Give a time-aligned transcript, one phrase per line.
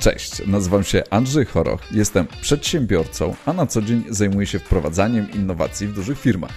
[0.00, 5.86] Cześć, nazywam się Andrzej Choroch, jestem przedsiębiorcą, a na co dzień zajmuję się wprowadzaniem innowacji
[5.86, 6.52] w dużych firmach.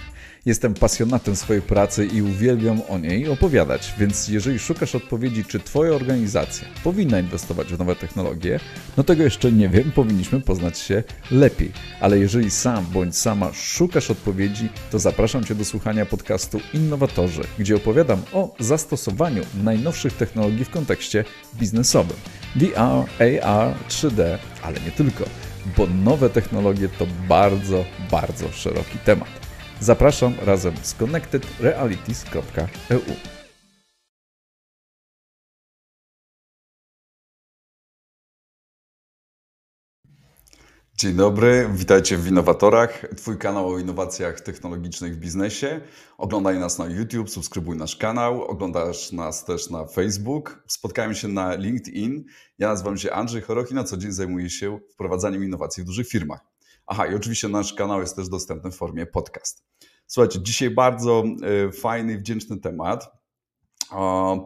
[0.46, 5.92] Jestem pasjonatem swojej pracy i uwielbiam o niej opowiadać, więc jeżeli szukasz odpowiedzi, czy Twoja
[5.92, 8.60] organizacja powinna inwestować w nowe technologie,
[8.96, 11.72] no tego jeszcze nie wiem, powinniśmy poznać się lepiej.
[12.00, 17.76] Ale jeżeli sam bądź sama szukasz odpowiedzi, to zapraszam Cię do słuchania podcastu Innowatorzy, gdzie
[17.76, 21.24] opowiadam o zastosowaniu najnowszych technologii w kontekście
[21.54, 22.16] biznesowym.
[22.56, 23.04] VR,
[23.42, 25.24] AR, 3D, ale nie tylko,
[25.76, 29.28] bo nowe technologie to bardzo, bardzo szeroki temat.
[29.80, 33.33] Zapraszam razem z connectedrealities.eu.
[40.96, 45.80] Dzień dobry, witajcie w Innowatorach, Twój kanał o innowacjach technologicznych w biznesie.
[46.18, 50.62] Oglądaj nas na YouTube, subskrybuj nasz kanał, oglądasz nas też na Facebook.
[50.66, 52.24] Spotkajmy się na LinkedIn.
[52.58, 56.08] Ja nazywam się Andrzej Choroch i na co dzień zajmuję się wprowadzaniem innowacji w dużych
[56.08, 56.40] firmach.
[56.86, 59.64] Aha, i oczywiście nasz kanał jest też dostępny w formie podcast.
[60.06, 61.24] Słuchajcie, dzisiaj bardzo
[61.68, 63.12] e, fajny i wdzięczny temat,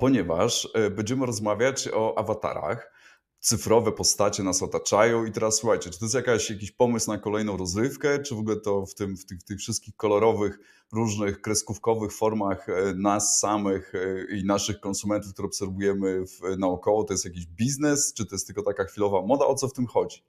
[0.00, 2.97] ponieważ e, będziemy rozmawiać o awatarach.
[3.40, 7.56] Cyfrowe postacie nas otaczają i teraz słuchajcie, czy to jest jakaś, jakiś pomysł na kolejną
[7.56, 10.58] rozrywkę, czy w ogóle to w, tym, w tych, tych wszystkich kolorowych,
[10.92, 13.92] różnych kreskówkowych formach e, nas samych
[14.30, 18.62] i naszych konsumentów, które obserwujemy w, naokoło, to jest jakiś biznes, czy to jest tylko
[18.62, 20.22] taka chwilowa moda, o co w tym chodzi?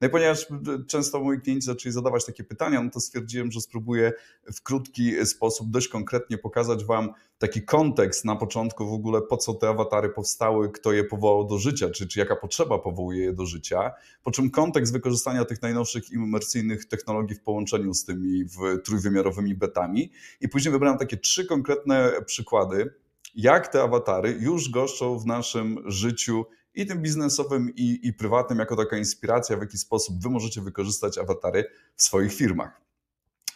[0.00, 0.46] No i ponieważ
[0.86, 4.12] często moi klienci zaczęli zadawać takie pytania, no to stwierdziłem, że spróbuję
[4.52, 9.54] w krótki sposób dość konkretnie pokazać Wam taki kontekst na początku w ogóle, po co
[9.54, 13.46] te awatary powstały, kto je powołał do życia, czy, czy jaka potrzeba powołuje je do
[13.46, 18.44] życia, po czym kontekst wykorzystania tych najnowszych imersyjnych technologii w połączeniu z tymi
[18.84, 20.10] trójwymiarowymi betami.
[20.40, 22.94] I później wybrałem takie trzy konkretne przykłady,
[23.34, 28.76] jak te awatary już goszczą w naszym życiu i tym biznesowym, i, i prywatnym, jako
[28.76, 31.64] taka inspiracja, w jaki sposób Wy możecie wykorzystać awatary
[31.96, 32.80] w swoich firmach.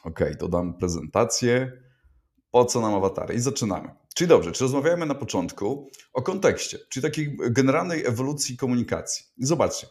[0.04, 1.72] Ok, dodam prezentację.
[2.50, 3.34] Po co nam awatary?
[3.34, 3.94] I zaczynamy.
[4.14, 9.26] Czyli dobrze, czy rozmawiamy na początku o kontekście, czyli takiej generalnej ewolucji komunikacji.
[9.36, 9.86] I zobaczcie,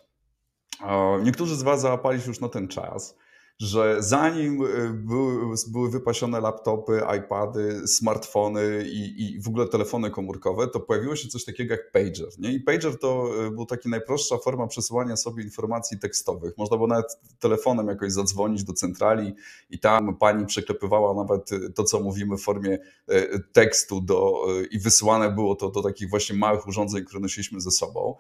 [1.24, 3.16] niektórzy z Was załapali się już na ten czas,
[3.60, 10.68] że zanim y, były, były wypasione laptopy, iPady, smartfony i, i, w ogóle telefony komórkowe,
[10.68, 12.30] to pojawiło się coś takiego jak pager.
[12.40, 12.54] Nie?
[12.54, 16.58] I pager to y, był taki najprostsza forma przesyłania sobie informacji tekstowych.
[16.58, 19.34] Można było nawet telefonem jakoś zadzwonić do centrali
[19.70, 22.78] i tam pani przeklepywała nawet to, co mówimy w formie
[23.12, 27.72] y, tekstu do, i wysyłane było to do takich właśnie małych urządzeń, które nosiliśmy ze
[27.72, 28.16] sobą.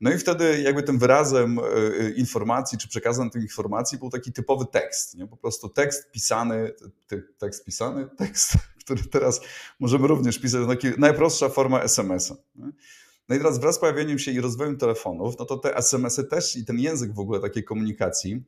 [0.00, 4.32] No i wtedy jakby tym wyrazem e, e, informacji, czy przekazem tych informacji był taki
[4.32, 5.26] typowy tekst, nie?
[5.26, 6.72] po prostu tekst pisany,
[7.38, 8.52] tekst pisany, tekst,
[8.84, 9.40] który teraz
[9.80, 10.60] możemy również pisać,
[10.98, 12.36] najprostsza forma SMS-a.
[13.28, 16.56] No i teraz wraz z pojawieniem się i rozwojem telefonów, no to te SMS-y też
[16.56, 18.42] i ten język w ogóle takiej komunikacji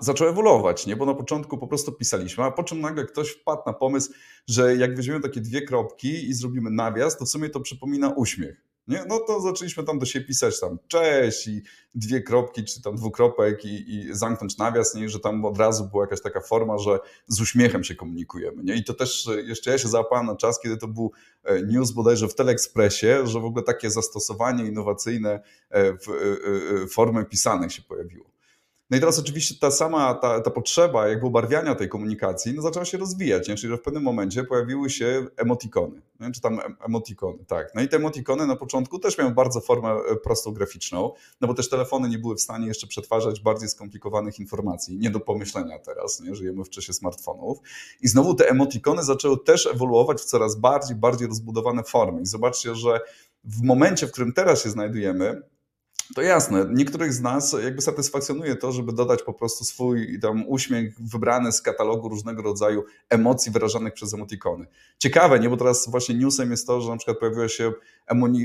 [0.00, 0.96] zaczął ewoluować, nie?
[0.96, 4.12] bo na początku po prostu pisaliśmy, a po czym nagle ktoś wpadł na pomysł,
[4.46, 8.65] że jak weźmiemy takie dwie kropki i zrobimy nawias, to w sumie to przypomina uśmiech.
[8.88, 9.04] Nie?
[9.08, 11.62] No to zaczęliśmy tam do siebie pisać tam cześć i
[11.94, 15.08] dwie kropki, czy tam dwukropek i, i zamknąć nawias, nie?
[15.08, 18.64] że tam od razu była jakaś taka forma, że z uśmiechem się komunikujemy.
[18.64, 18.74] Nie?
[18.74, 21.12] I to też jeszcze ja się załapałem na czas, kiedy to był
[21.44, 26.08] e, news bodajże w Teleekspresie, że w ogóle takie zastosowanie innowacyjne e, w
[26.84, 28.35] e, formy pisanej się pojawiło.
[28.90, 32.84] No i teraz oczywiście ta sama ta, ta potrzeba jakby ubarwiania tej komunikacji no zaczęła
[32.84, 33.56] się rozwijać, nie?
[33.56, 36.30] czyli że w pewnym momencie pojawiły się emotikony, nie?
[36.30, 37.74] czy tam emotikony, tak.
[37.74, 41.54] No i te emotikony na początku też miały bardzo formę e, prostą graficzną, no bo
[41.54, 46.20] też telefony nie były w stanie jeszcze przetwarzać bardziej skomplikowanych informacji, nie do pomyślenia teraz,
[46.20, 46.34] nie?
[46.34, 47.58] żyjemy w czasie smartfonów
[48.00, 52.74] i znowu te emotikony zaczęły też ewoluować w coraz bardziej, bardziej rozbudowane formy i zobaczcie,
[52.74, 53.00] że
[53.44, 55.42] w momencie, w którym teraz się znajdujemy,
[56.14, 61.00] to jasne, niektórych z nas jakby satysfakcjonuje to, żeby dodać po prostu swój tam uśmiech
[61.00, 64.66] wybrany z katalogu różnego rodzaju emocji wyrażanych przez emotikony.
[64.98, 65.50] Ciekawe, nie?
[65.50, 67.72] Bo teraz właśnie newsem jest to, że na przykład pojawiła się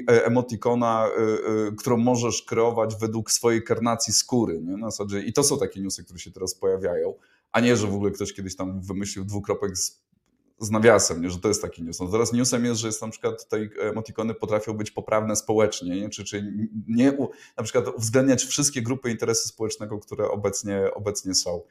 [0.09, 1.21] e, emotikona, y,
[1.67, 4.61] y, którą możesz kreować według swojej karnacji skóry.
[4.61, 4.77] Nie?
[4.77, 7.13] Na zasadzie, I to są takie newsy, które się teraz pojawiają,
[7.51, 10.01] a nie, że w ogóle ktoś kiedyś tam wymyślił dwukropek z
[10.61, 11.99] z nawiasem, nie, że to jest taki news.
[11.99, 16.09] No teraz newsem jest, że jest na przykład te emotikony potrafią być poprawne społecznie, nie?
[16.09, 16.53] czy, czy
[16.87, 17.17] nie
[17.57, 21.61] na przykład uwzględniać wszystkie grupy interesu społecznego, które obecnie, obecnie są.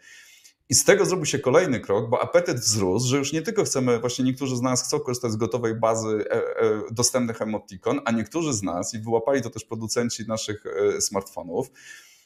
[0.69, 4.01] I z tego zrobił się kolejny krok, bo apetyt wzrósł, że już nie tylko chcemy,
[4.01, 8.53] właśnie niektórzy z nas chcą korzystać z gotowej bazy e, e, dostępnych emotikon, a niektórzy
[8.53, 11.71] z nas, i wyłapali to też producenci naszych e, smartfonów,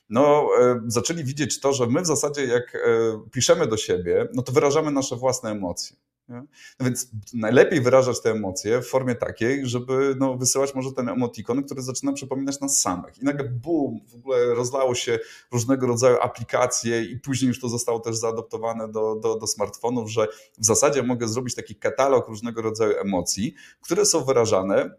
[0.08, 0.48] no,
[0.86, 2.88] zaczęli widzieć to, że my w zasadzie jak
[3.32, 5.96] piszemy do siebie, no to wyrażamy nasze własne emocje.
[6.28, 6.36] Nie?
[6.80, 11.64] No więc najlepiej wyrażać te emocje w formie takiej, żeby no, wysyłać może ten emotikon,
[11.64, 13.18] który zaczyna przypominać nas samych.
[13.18, 15.18] I nagle bum, w ogóle rozlało się
[15.52, 20.26] różnego rodzaju aplikacje i później już to zostało też zaadoptowane do, do, do smartfonów, że
[20.58, 24.90] w zasadzie mogę zrobić taki katalog różnego rodzaju emocji, które są wyrażane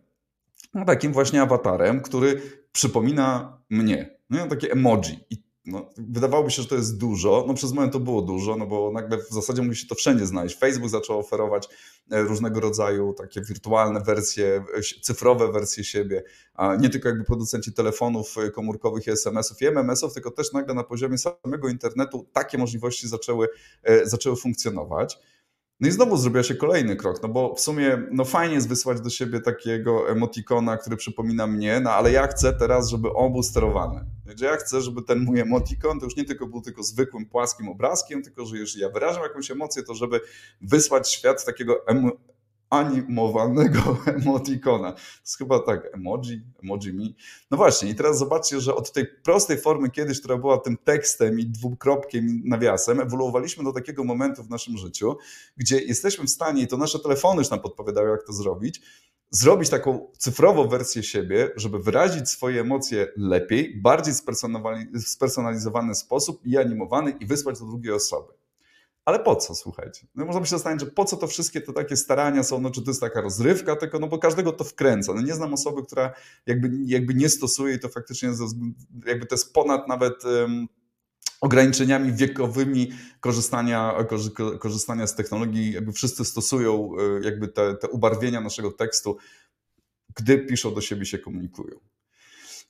[0.85, 2.41] takim właśnie awatarem, który
[2.71, 4.17] przypomina mnie.
[4.29, 5.19] No, takie emoji.
[5.29, 7.45] I no, wydawałoby się, że to jest dużo.
[7.47, 10.25] No, przez moment to było dużo, no bo nagle w zasadzie mógł się to wszędzie
[10.25, 10.59] znaleźć.
[10.59, 11.69] Facebook zaczął oferować
[12.11, 16.23] e, różnego rodzaju takie wirtualne wersje, e, cyfrowe wersje siebie,
[16.53, 20.83] a nie tylko jakby producenci telefonów e, komórkowych SMS-ów i MMS-ów, tylko też nagle na
[20.83, 23.47] poziomie samego internetu takie możliwości zaczęły,
[24.03, 25.19] zaczęły funkcjonować.
[25.79, 29.01] No i znowu zrobiła się kolejny krok, no bo w sumie no fajnie jest wysłać
[29.01, 33.43] do siebie takiego emotikona, który przypomina mnie, no ale ja chcę teraz, żeby on był
[33.43, 34.05] sterowany.
[34.41, 38.23] Ja chcę, żeby ten mój emotikon to już nie tylko był tylko zwykłym, płaskim obrazkiem,
[38.23, 40.21] tylko że jeżeli ja wyrażam jakąś emocję, to żeby
[40.61, 41.87] wysłać świat takiego
[42.71, 44.91] emo animowanego emotikona.
[44.91, 47.15] To jest chyba tak, emoji, emoji mi.
[47.51, 51.39] No właśnie, i teraz zobaczcie, że od tej prostej formy kiedyś, która była tym tekstem
[51.39, 55.17] i dwukropkiem nawiasem, ewoluowaliśmy do takiego momentu w naszym życiu,
[55.57, 58.81] gdzie jesteśmy w stanie, i to nasze telefony już nam podpowiadają, jak to zrobić,
[59.29, 64.13] zrobić taką cyfrową wersję siebie, żeby wyrazić swoje emocje lepiej, bardziej
[65.05, 68.44] spersonalizowany sposób i animowany i wysłać do drugiej osoby.
[69.05, 70.07] Ale po co, słuchajcie?
[70.15, 72.71] No można by się zastanowić, że po co to wszystkie te takie starania są, no
[72.71, 75.13] czy to jest taka rozrywka tylko, no bo każdego to wkręca.
[75.13, 76.13] No nie znam osoby, która
[76.45, 78.29] jakby, jakby nie stosuje i to faktycznie
[79.05, 80.67] jakby to jest ponad nawet um,
[81.41, 83.93] ograniczeniami wiekowymi korzystania,
[84.59, 85.71] korzystania z technologii.
[85.71, 89.17] Jakby wszyscy stosują e, jakby te, te ubarwienia naszego tekstu,
[90.15, 91.79] gdy piszą do siebie, się komunikują.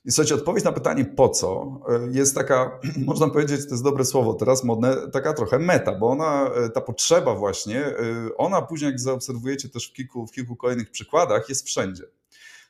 [0.06, 4.04] I słuchajcie, odpowiedź na pytanie po co e, jest taka, można powiedzieć, to jest dobre
[4.04, 7.94] słowo teraz modne, taka trochę meta, bo ona, e, ta potrzeba właśnie, e,
[8.36, 12.04] ona później jak zaobserwujecie też w kilku, w kilku kolejnych przykładach, jest wszędzie.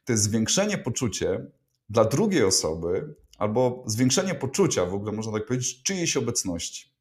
[0.05, 1.47] To jest zwiększenie poczucie
[1.91, 6.93] dla drugiej osoby, albo zwiększenie poczucia, w ogóle można tak powiedzieć, czyjejś obecności.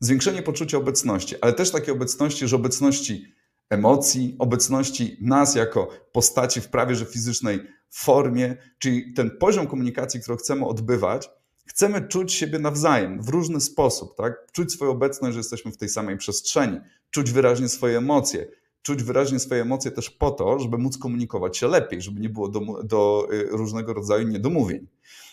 [0.00, 3.34] Zwiększenie poczucia obecności, ale też takiej obecności, że obecności
[3.70, 10.36] emocji, obecności nas jako postaci w prawie że fizycznej formie, czyli ten poziom komunikacji, którą
[10.36, 11.30] chcemy odbywać,
[11.66, 14.46] chcemy czuć siebie nawzajem w różny sposób, tak?
[14.52, 16.80] Czuć swoją obecność, że jesteśmy w tej samej przestrzeni,
[17.10, 18.46] czuć wyraźnie swoje emocje,
[18.82, 22.48] czuć wyraźnie swoje emocje też po to, żeby móc komunikować się lepiej, żeby nie było
[22.48, 24.86] do, do y, różnego rodzaju niedomówień.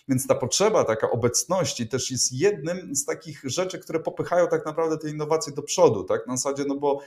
[0.08, 4.98] Więc ta potrzeba taka obecności też jest jednym z takich rzeczy, które popychają tak naprawdę
[4.98, 6.28] te innowacje do przodu, tak?
[6.28, 7.00] Na zasadzie, no bo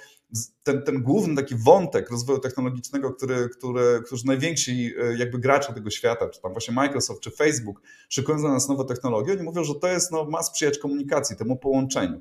[0.62, 5.90] ten, ten główny taki wątek rozwoju technologicznego, który, który, którzy najwięksi e, jakby gracze tego
[5.90, 9.74] świata, czy tam właśnie Microsoft, czy Facebook, szykują za nas nowe technologie, oni mówią, że
[9.74, 12.20] to jest, no, ma sprzyjać komunikacji, temu połączeniu.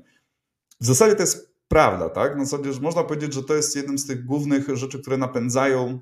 [0.80, 2.36] W zasadzie to jest prawda, tak?
[2.36, 6.00] Na zasadzie, że można powiedzieć, że to jest jednym z tych głównych rzeczy, które napędzają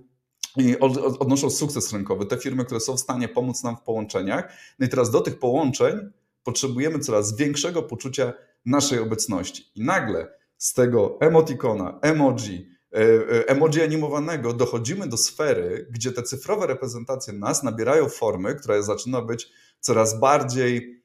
[1.19, 2.26] odnoszą sukces rynkowy.
[2.26, 4.52] Te firmy, które są w stanie pomóc nam w połączeniach.
[4.78, 5.96] No i teraz do tych połączeń
[6.43, 8.32] potrzebujemy coraz większego poczucia
[8.66, 9.70] naszej obecności.
[9.75, 16.22] I nagle z tego emotikona, emoji, e, e, emoji animowanego dochodzimy do sfery, gdzie te
[16.22, 19.49] cyfrowe reprezentacje nas nabierają formy, która zaczyna być
[19.81, 20.97] coraz bardziej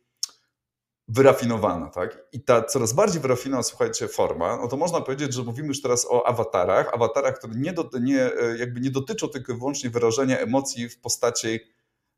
[1.13, 2.17] wyrafinowana, tak?
[2.31, 6.07] I ta coraz bardziej wyrafinowana, słuchajcie, forma, no to można powiedzieć, że mówimy już teraz
[6.09, 10.89] o awatarach, awatarach, które nie, do, nie, jakby nie dotyczą tylko i wyłącznie wyrażenia emocji
[10.89, 11.59] w postaci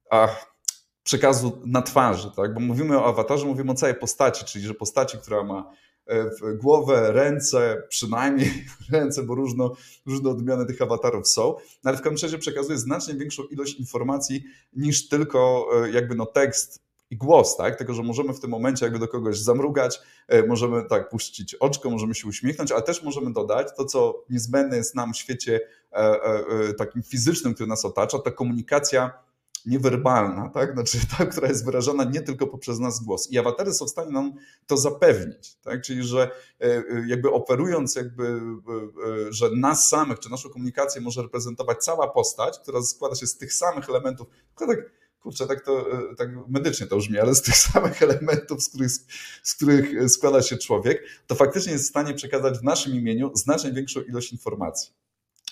[0.10, 0.56] ach,
[1.04, 2.54] przekazu na twarzy, tak?
[2.54, 5.72] Bo mówimy o awatarze, mówimy o całej postaci, czyli że postaci, która ma
[6.08, 9.76] e, głowę, ręce, przynajmniej ręce, bo różno,
[10.06, 15.10] różne odmiany tych awatarów są, ale w każdym razie przekazuje znacznie większą ilość informacji niż
[15.10, 17.76] tylko e, jakby no tekst i głos, tak?
[17.76, 21.90] Tego, że możemy w tym momencie jakby do kogoś zamrugać, e, możemy tak puścić oczko,
[21.90, 25.60] możemy się uśmiechnąć, ale też możemy dodać to, co niezbędne jest nam w świecie
[25.92, 29.26] e, e, takim fizycznym, który nas otacza, ta komunikacja
[29.66, 30.74] niewerbalna, tak?
[30.74, 33.32] Znaczy ta, która jest wyrażana nie tylko poprzez nas głos.
[33.32, 34.34] I awatary są w stanie nam
[34.68, 35.82] to zapewnić, tak?
[35.82, 36.32] Czyli, że
[37.08, 38.42] jakby operując jakby,
[39.30, 43.54] że nas samych, czy naszą komunikację może reprezentować cała postać, która składa się z tych
[43.54, 44.92] samych elementów, tak
[45.26, 48.92] kurczę, tak to e, tak medycznie to brzmi, ale z tych samych elementów, z których,
[49.44, 53.72] z których składa się człowiek, to faktycznie jest w stanie przekazać w naszym imieniu znacznie
[53.72, 54.92] większą ilość informacji.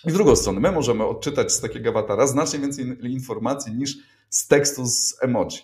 [0.05, 3.97] I w drugą stronę, my możemy odczytać z takiego awatara znacznie więcej informacji niż
[4.29, 5.59] z tekstu z emoji.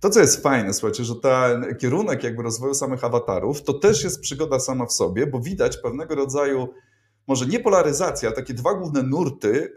[0.00, 4.20] To, co jest fajne, słuchajcie, że ten kierunek jakby rozwoju samych awatarów, to też jest
[4.20, 6.68] przygoda sama w sobie, bo widać pewnego rodzaju,
[7.26, 9.72] może nie polaryzacja, ale takie dwa główne nurty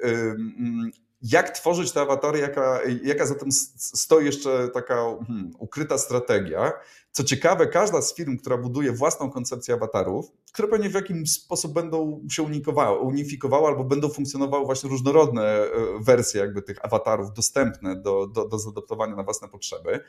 [1.32, 4.96] jak tworzyć te awatary, jaka, jaka za tym stoi jeszcze taka
[5.27, 6.72] hmm, ukryta strategia.
[7.12, 11.74] Co ciekawe, każda z firm, która buduje własną koncepcję awatarów, które pewnie w jakiś sposób
[11.74, 17.96] będą się unikowały, unifikowały albo będą funkcjonowały właśnie różnorodne e, wersje jakby tych awatarów dostępne
[17.96, 20.00] do, do, do zaadaptowania na własne potrzeby,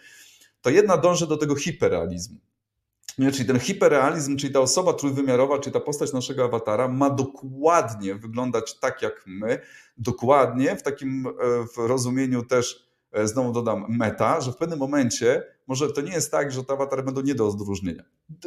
[0.63, 2.39] to jedna dąży do tego hiperrealizmu.
[3.19, 8.15] Nie, czyli ten hiperrealizm, czyli ta osoba trójwymiarowa, czyli ta postać naszego awatara ma dokładnie
[8.15, 9.59] wyglądać tak jak my,
[9.97, 11.33] dokładnie w takim e,
[11.75, 16.31] w rozumieniu też, e, znowu dodam, meta, że w pewnym momencie może to nie jest
[16.31, 18.03] tak, że te awatary będą nie do odróżnienia.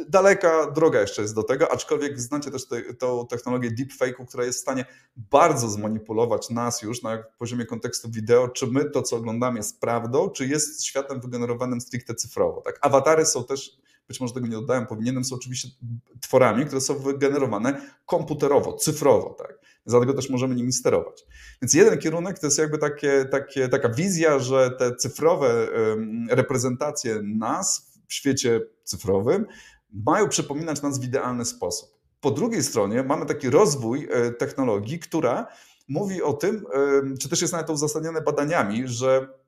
[0.08, 4.62] Daleka droga jeszcze jest do tego, aczkolwiek znacie też tę technologię deepfake'u, która jest w
[4.62, 4.84] stanie
[5.16, 10.30] bardzo zmanipulować nas już na poziomie kontekstu wideo, czy my to, co oglądamy jest prawdą,
[10.30, 12.60] czy jest światem wygenerowanym stricte cyfrowo.
[12.60, 12.78] Tak?
[12.82, 15.68] Awatary są też być może tego nie dodałem, powinienem, są oczywiście
[16.20, 19.58] tworami, które są wygenerowane komputerowo, cyfrowo, tak?
[19.86, 21.24] Dlatego też możemy nimi sterować.
[21.62, 25.68] Więc jeden kierunek to jest jakby takie, takie, taka wizja, że te cyfrowe
[26.30, 29.46] reprezentacje nas w świecie cyfrowym
[29.92, 31.90] mają przypominać nas w idealny sposób.
[32.20, 35.46] Po drugiej stronie mamy taki rozwój e, technologii, która
[35.88, 36.64] mówi o tym,
[37.20, 39.39] czy też jest nawet to uzasadnione badaniami, że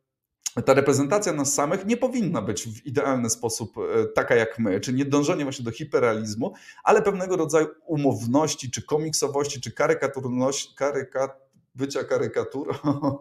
[0.61, 4.99] ta reprezentacja nas samych nie powinna być w idealny sposób e, taka jak my, czyli
[4.99, 6.53] nie dążenie właśnie do hiperrealizmu,
[6.85, 11.43] ale pewnego rodzaju umowności, czy komiksowości, czy karykaturności, karykat,
[11.75, 12.75] bycia karykaturą.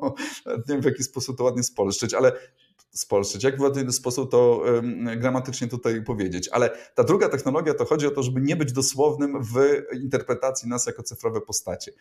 [0.48, 2.32] nie wiem w jaki sposób to ładnie spolszczyć, ale
[2.92, 4.64] spolszczyć, jak w ładny sposób to
[5.18, 6.50] gramatycznie tutaj powiedzieć.
[6.52, 9.56] Ale ta druga technologia to chodzi o to, żeby nie być dosłownym w
[9.94, 11.92] interpretacji nas jako cyfrowe postacie.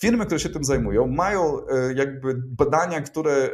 [0.00, 3.50] Firmy, które się tym zajmują, mają e, jakby badania, które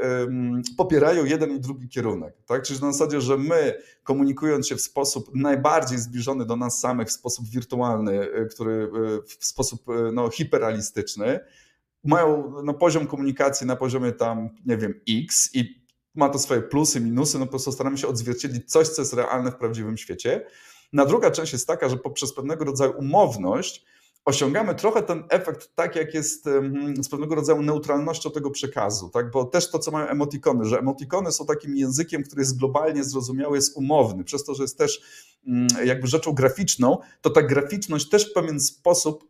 [0.76, 2.34] popierają jeden i drugi kierunek.
[2.46, 2.62] Tak?
[2.62, 7.12] Czyli na zasadzie, że my komunikując się w sposób najbardziej zbliżony do nas samych, w
[7.12, 8.88] sposób wirtualny, e, który e,
[9.38, 11.40] w sposób no, hiperrealistyczny,
[12.04, 15.85] mają no, poziom komunikacji na poziomie tam, nie wiem, X i
[16.16, 19.52] ma to swoje plusy, minusy, no po prostu staramy się odzwierciedlić coś, co jest realne
[19.52, 20.46] w prawdziwym świecie.
[20.92, 23.84] Na druga część jest taka, że poprzez pewnego rodzaju umowność
[24.26, 26.44] osiągamy trochę ten efekt tak, jak jest
[27.00, 29.30] z pewnego rodzaju neutralnością tego przekazu, tak?
[29.30, 33.56] bo też to, co mają emotikony, że emotikony są takim językiem, który jest globalnie zrozumiały,
[33.56, 35.00] jest umowny, przez to, że jest też
[35.46, 39.24] mm, jakby rzeczą graficzną, to ta graficzność też w pewien sposób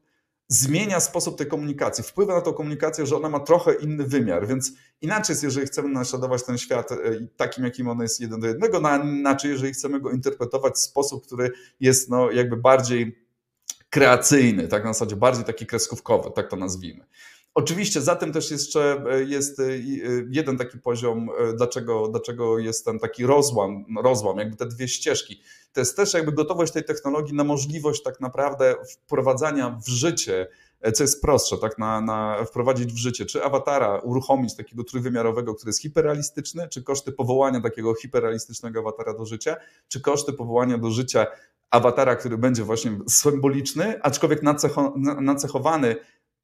[0.48, 4.72] zmienia sposób tej komunikacji, wpływa na tą komunikację, że ona ma trochę inny wymiar, więc
[5.00, 6.96] inaczej jest, jeżeli chcemy naśladować ten świat e,
[7.36, 11.26] takim, jakim on jest jeden do jednego, no inaczej, jeżeli chcemy go interpretować w sposób,
[11.26, 13.26] który jest no, jakby bardziej
[13.90, 17.04] kreacyjny, tak na zasadzie bardziej taki kreskówkowy, tak to nazwijmy.
[17.56, 19.76] Oczywiście za tym też jeszcze jest e, e,
[20.30, 25.40] jeden taki poziom, dlaczego, dlaczego jest ten taki rozłam, rozłam, jakby te dwie ścieżki.
[25.72, 30.48] To jest też jakby gotowość tej technologii na możliwość tak naprawdę wprowadzania w życie,
[30.80, 35.54] e, co jest prostsze, tak, na, na wprowadzić w życie, czy awatara uruchomić takiego trójwymiarowego,
[35.54, 39.56] który jest hiperrealistyczny, czy koszty powołania takiego hiperrealistycznego awatara do życia,
[39.88, 41.26] czy koszty powołania do życia
[41.70, 45.96] awatara, który będzie właśnie symboliczny, aczkolwiek nacecho, nacechowany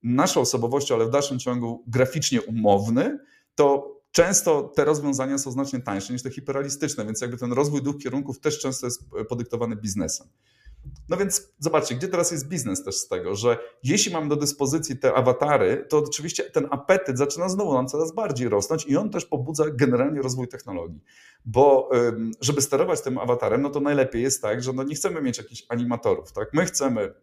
[0.03, 3.19] naszą osobowością, ale w dalszym ciągu graficznie umowny,
[3.55, 7.99] to często te rozwiązania są znacznie tańsze niż te hiperrealistyczne, więc jakby ten rozwój dwóch
[7.99, 10.27] kierunków też często jest podyktowany biznesem.
[11.09, 14.99] No więc zobaczcie, gdzie teraz jest biznes też z tego, że jeśli mamy do dyspozycji
[14.99, 19.25] te awatary, to oczywiście ten apetyt zaczyna znowu nam coraz bardziej rosnąć i on też
[19.25, 21.01] pobudza generalnie rozwój technologii.
[21.45, 21.91] Bo
[22.41, 25.67] żeby sterować tym awatarem, no to najlepiej jest tak, że no nie chcemy mieć jakichś
[25.69, 26.49] animatorów, tak?
[26.53, 27.15] My chcemy,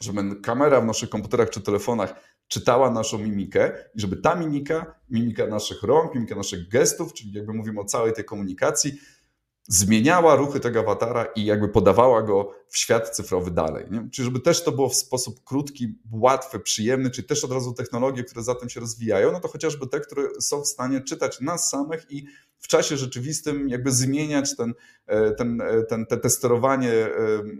[0.00, 2.14] żeby kamera w naszych komputerach czy telefonach
[2.48, 7.52] czytała naszą mimikę i żeby ta mimika, mimika naszych rąk, mimika naszych gestów, czyli jakby
[7.52, 8.98] mówimy o całej tej komunikacji,
[9.68, 13.86] zmieniała ruchy tego awatara i jakby podawała go w świat cyfrowy dalej.
[13.90, 14.08] Nie?
[14.12, 18.24] Czyli żeby też to było w sposób krótki, łatwy, przyjemny, czyli też od razu technologie,
[18.24, 21.70] które za tym się rozwijają, no to chociażby te, które są w stanie czytać nas
[21.70, 22.26] samych i
[22.58, 24.74] w czasie rzeczywistym jakby zmieniać ten,
[25.06, 26.92] e, ten, e, ten, te, te sterowanie,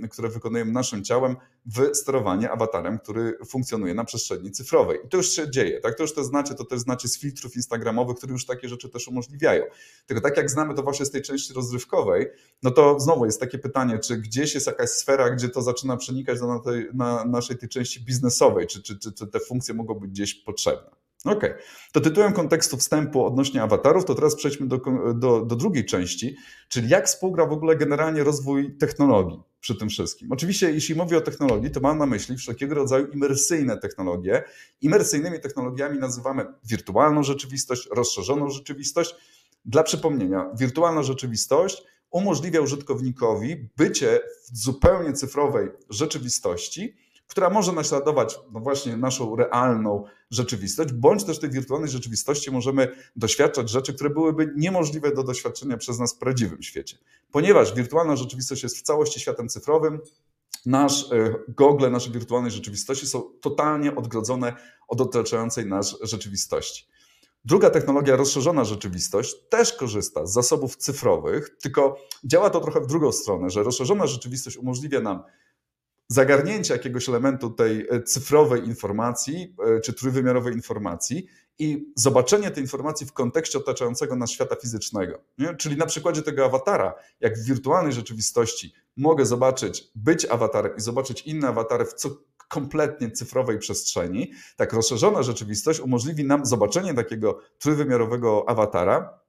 [0.04, 1.36] e, które wykonujemy naszym ciałem,
[1.66, 4.98] w sterowanie awatarem, który funkcjonuje na przestrzeni cyfrowej.
[5.04, 5.80] I to już się dzieje.
[5.80, 5.96] Tak?
[5.96, 9.08] To już to znacie, to też znacie z filtrów instagramowych, które już takie rzeczy też
[9.08, 9.64] umożliwiają.
[10.06, 12.26] Tylko tak jak znamy to właśnie z tej części rozrywkowej,
[12.62, 16.40] no to znowu jest takie pytanie, czy gdzieś jest jakaś sfera, gdzie to zaczyna przenikać
[16.40, 20.34] na, tej, na naszej tej części biznesowej, czy, czy, czy, te funkcje mogą być gdzieś
[20.34, 20.90] potrzebne.
[21.24, 21.44] OK.
[21.92, 24.80] To tytułem kontekstu wstępu odnośnie awatarów, to teraz przejdźmy do,
[25.14, 26.36] do, do, drugiej części,
[26.68, 30.32] czyli jak współgra w ogóle generalnie rozwój technologii przy tym wszystkim.
[30.32, 34.44] Oczywiście, jeśli mówię o technologii, to mam na myśli wszelkiego rodzaju imersyjne technologie.
[34.80, 39.14] Imersyjnymi technologiami nazywamy wirtualną rzeczywistość, rozszerzoną rzeczywistość.
[39.64, 41.82] Dla przypomnienia, wirtualna rzeczywistość
[42.16, 44.20] umożliwia użytkownikowi bycie
[44.52, 46.96] w zupełnie cyfrowej rzeczywistości,
[47.26, 53.70] która może naśladować no właśnie naszą realną rzeczywistość, bądź też tej wirtualnej rzeczywistości możemy doświadczać
[53.70, 56.98] rzeczy, które byłyby niemożliwe do doświadczenia przez nas w prawdziwym świecie.
[57.30, 60.00] Ponieważ wirtualna rzeczywistość jest w całości światem cyfrowym,
[60.66, 64.52] nasz e, gogle, nasze wirtualnej rzeczywistości są totalnie odgrodzone
[64.88, 66.86] od otaczającej nas rzeczywistości.
[67.46, 73.12] Druga technologia, rozszerzona rzeczywistość, też korzysta z zasobów cyfrowych, tylko działa to trochę w drugą
[73.12, 75.22] stronę, że rozszerzona rzeczywistość umożliwia nam
[76.08, 81.26] zagarnięcie jakiegoś elementu tej e, cyfrowej informacji e, czy trójwymiarowej informacji
[81.58, 85.18] i zobaczenie tej informacji w kontekście otaczającego nas świata fizycznego.
[85.38, 85.54] Nie?
[85.54, 91.22] Czyli na przykładzie tego awatara, jak w wirtualnej rzeczywistości mogę zobaczyć, być awatarem i zobaczyć
[91.22, 92.10] inne awatary w co
[92.48, 99.20] kompletnie cyfrowej przestrzeni, tak rozszerzona rzeczywistość umożliwi nam zobaczenie takiego trójwymiarowego awatara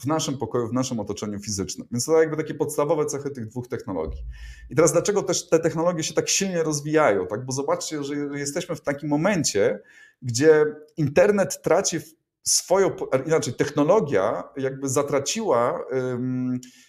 [0.00, 1.88] w naszym pokoju, w naszym otoczeniu fizycznym.
[1.90, 4.22] Więc to jakby takie podstawowe cechy tych dwóch technologii.
[4.70, 7.26] I teraz dlaczego też te technologie się tak silnie rozwijają?
[7.26, 7.44] Tak?
[7.44, 9.80] Bo zobaczcie, że jesteśmy w takim momencie,
[10.22, 10.64] gdzie
[10.96, 11.98] internet traci
[12.42, 12.90] swoją,
[13.26, 15.84] inaczej technologia jakby zatraciła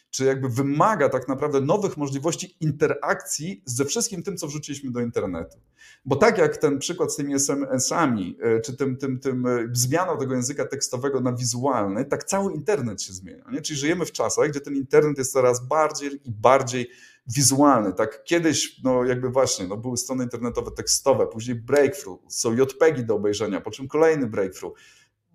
[0.09, 5.57] czy jakby wymaga tak naprawdę nowych możliwości interakcji ze wszystkim tym, co wrzuciliśmy do internetu.
[6.05, 10.17] Bo tak jak ten przykład z tymi SMS-ami, e, czy tym, tym, tym e, zmianą
[10.17, 13.43] tego języka tekstowego na wizualny, tak cały internet się zmienia.
[13.51, 13.61] Nie?
[13.61, 16.89] Czyli żyjemy w czasach, gdzie ten internet jest coraz bardziej i bardziej
[17.27, 17.93] wizualny.
[17.93, 23.15] Tak kiedyś, no jakby właśnie, no były strony internetowe tekstowe, później breakthrough, są JPEGi do
[23.15, 24.77] obejrzenia, po czym kolejny breakthrough.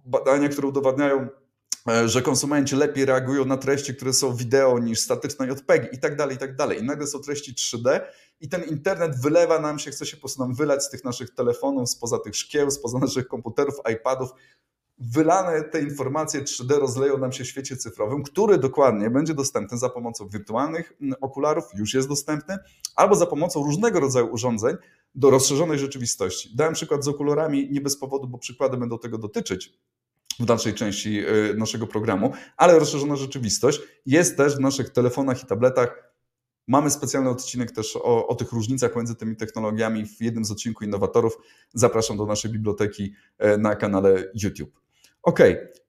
[0.04, 1.28] Badania, które udowadniają
[2.06, 6.36] że konsumenci lepiej reagują na treści, które są wideo niż statyczne JPEG i tak dalej,
[6.36, 6.80] i tak dalej.
[6.80, 8.00] I nagle są treści 3D
[8.40, 11.34] i ten internet wylewa nam się, chce się po prostu nam wylać z tych naszych
[11.34, 14.30] telefonów, spoza tych szkieł, spoza naszych komputerów, iPadów.
[14.98, 19.88] Wylane te informacje 3D rozleją nam się w świecie cyfrowym, który dokładnie będzie dostępny za
[19.88, 22.58] pomocą wirtualnych okularów, już jest dostępny,
[22.96, 24.76] albo za pomocą różnego rodzaju urządzeń
[25.14, 26.56] do rozszerzonej rzeczywistości.
[26.56, 29.78] Dałem przykład z okularami nie bez powodu, bo przykłady będą tego dotyczyć
[30.40, 35.46] w dalszej części y, naszego programu, ale rozszerzona rzeczywistość jest też w naszych telefonach i
[35.46, 36.12] tabletach.
[36.66, 40.82] Mamy specjalny odcinek też o, o, tych różnicach między tymi technologiami w jednym z odcinków
[40.82, 41.38] Innowatorów.
[41.74, 44.80] Zapraszam do naszej biblioteki e, na kanale YouTube.
[45.22, 45.38] OK,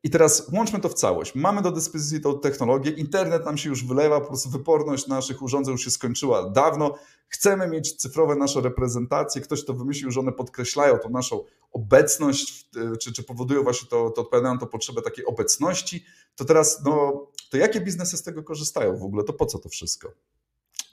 [0.04, 1.36] i teraz łączmy to w całość.
[1.36, 5.72] Mamy do dyspozycji tą technologię, internet nam się już wylewa, po prostu wyporność naszych urządzeń
[5.72, 6.96] już się skończyła dawno.
[7.28, 9.42] Chcemy mieć cyfrowe nasze reprezentacje.
[9.42, 12.70] Ktoś to wymyślił, że one podkreślają tą naszą obecność,
[13.02, 16.06] czy, czy powodują właśnie to, to odpowiadają to potrzebę takiej obecności.
[16.36, 19.24] To teraz, no, to jakie biznesy z tego korzystają w ogóle?
[19.24, 20.12] To po co to wszystko?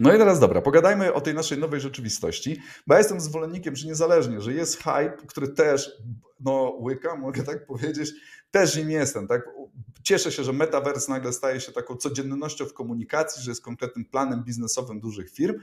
[0.01, 3.87] No i teraz dobra, pogadajmy o tej naszej nowej rzeczywistości, bo ja jestem zwolennikiem, że
[3.87, 5.91] niezależnie, że jest hype, który też
[6.41, 8.12] no, łyka, mogę tak powiedzieć,
[8.51, 9.27] też im jestem.
[9.27, 9.49] Tak?
[10.03, 14.45] Cieszę się, że Metaverse nagle staje się taką codziennością w komunikacji, że jest konkretnym planem
[14.45, 15.61] biznesowym dużych firm,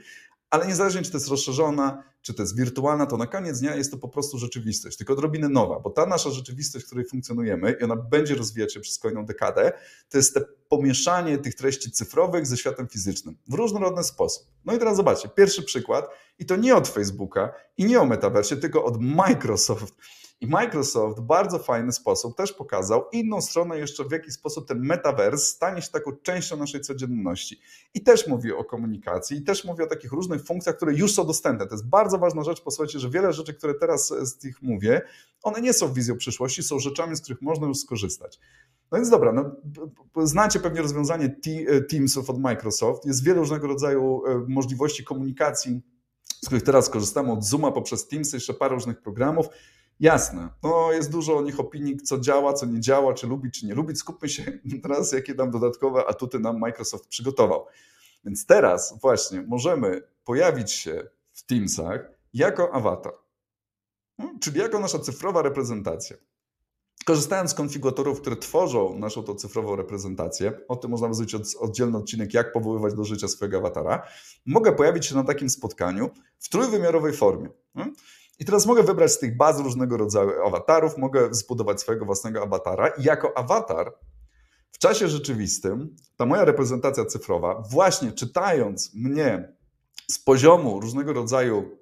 [0.50, 3.90] ale niezależnie czy to jest rozszerzona, czy to jest wirtualna, to na koniec dnia jest
[3.90, 7.84] to po prostu rzeczywistość, tylko odrobinę nowa, bo ta nasza rzeczywistość, w której funkcjonujemy i
[7.84, 9.72] ona będzie rozwijać się przez kolejną dekadę,
[10.08, 14.46] to jest te pomieszanie tych treści cyfrowych ze światem fizycznym w różnorodny sposób.
[14.64, 18.56] No i teraz zobaczcie, pierwszy przykład i to nie od Facebooka i nie o Metaversie,
[18.56, 19.94] tylko od Microsoft
[20.40, 24.80] i Microsoft w bardzo fajny sposób też pokazał inną stronę jeszcze, w jaki sposób ten
[24.80, 27.60] metaverse stanie się taką częścią naszej codzienności.
[27.94, 31.26] I też mówi o komunikacji, i też mówi o takich różnych funkcjach, które już są
[31.26, 31.66] dostępne.
[31.66, 35.02] To jest bardzo ważna rzecz, posłuchajcie, że wiele rzeczy, które teraz z tych mówię,
[35.42, 38.38] one nie są wizją przyszłości, są rzeczami, z których można już skorzystać.
[38.92, 39.56] No więc dobra, no,
[40.26, 41.36] znacie pewnie rozwiązanie
[41.90, 43.06] Teamsów od Microsoft.
[43.06, 45.82] Jest wiele różnego rodzaju e, możliwości komunikacji,
[46.42, 49.46] z których teraz korzystamy od Zooma poprzez Teams, jeszcze parę różnych programów.
[50.00, 53.66] Jasne, no jest dużo o nich opinii, co działa, co nie działa, czy lubić, czy
[53.66, 53.98] nie lubić.
[53.98, 57.66] Skupmy się teraz, jakie tam dodatkowe atuty nam Microsoft przygotował.
[58.24, 63.12] Więc teraz właśnie możemy pojawić się w Teamsach jako awatar,
[64.18, 66.16] no, czyli jako nasza cyfrowa reprezentacja.
[67.04, 72.34] Korzystając z konfiguratorów, które tworzą naszą tą cyfrową reprezentację, o tym można zrobić oddzielny odcinek,
[72.34, 74.02] jak powoływać do życia swojego awatara,
[74.46, 77.48] mogę pojawić się na takim spotkaniu w trójwymiarowej formie.
[78.38, 82.88] I teraz mogę wybrać z tych baz różnego rodzaju awatarów, mogę zbudować swojego własnego awatara
[82.88, 83.94] i jako awatar
[84.70, 89.56] w czasie rzeczywistym ta moja reprezentacja cyfrowa, właśnie czytając mnie
[90.10, 91.78] z poziomu różnego rodzaju